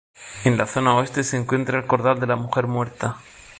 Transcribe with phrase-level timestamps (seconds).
[0.45, 3.17] En la zona oeste se encuentra el cordal de La Mujer Muerta.